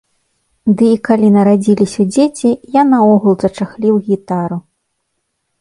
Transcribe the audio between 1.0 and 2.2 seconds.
калі нарадзіліся